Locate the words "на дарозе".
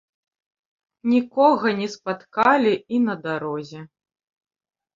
3.07-3.81